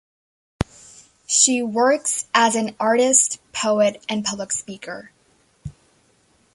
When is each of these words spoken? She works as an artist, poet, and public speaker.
She 1.27 1.61
works 1.61 2.25
as 2.33 2.55
an 2.55 2.75
artist, 2.79 3.37
poet, 3.53 4.03
and 4.09 4.25
public 4.25 4.51
speaker. 4.51 5.11